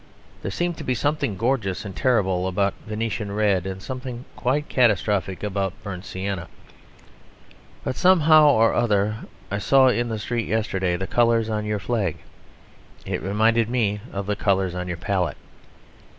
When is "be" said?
0.83-0.95